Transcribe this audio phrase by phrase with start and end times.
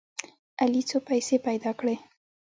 [0.61, 1.95] علي څو پیسې پیدا کړې.